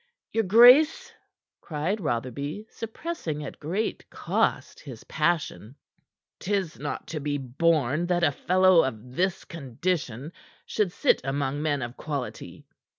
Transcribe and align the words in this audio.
"Your 0.31 0.45
grace," 0.45 1.13
cried 1.61 2.01
Rotherby, 2.01 2.65
suppressing 2.71 3.43
at 3.43 3.59
great 3.59 4.09
cost 4.09 4.79
his 4.79 5.03
passion, 5.03 5.75
"'tis 6.39 6.79
not 6.79 7.05
to 7.09 7.19
be 7.19 7.37
borne 7.37 8.07
that 8.07 8.23
a 8.23 8.31
fellow 8.31 8.83
of 8.83 9.15
this 9.15 9.45
condition 9.45 10.33
should 10.65 10.91
sit 10.91 11.21
among 11.23 11.61
men 11.61 11.83
of 11.83 11.97
quality." 11.97 12.65